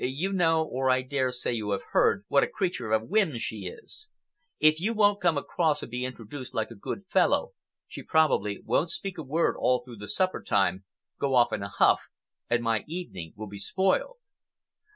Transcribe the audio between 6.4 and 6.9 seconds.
like a